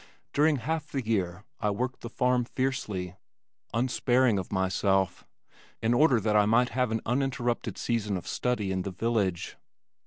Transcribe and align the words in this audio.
During 0.33 0.55
half 0.55 0.87
the 0.91 1.05
year 1.05 1.43
I 1.59 1.69
worked 1.69 1.97
on 1.97 1.99
the 2.01 2.09
farm 2.09 2.43
fiercely, 2.45 3.17
unsparing 3.71 4.39
of 4.39 4.51
myself, 4.51 5.27
in 5.79 5.93
order 5.93 6.19
that 6.19 6.35
I 6.35 6.47
might 6.47 6.69
have 6.69 6.89
an 6.89 7.01
uninterrupted 7.05 7.77
season 7.77 8.17
of 8.17 8.25
study 8.27 8.71
in 8.71 8.81
the 8.81 8.89
village. 8.89 9.57